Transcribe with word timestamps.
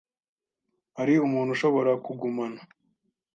Hari 0.97 1.13
umuntu 1.27 1.49
ushobora 1.55 1.91
kugumana? 2.05 2.61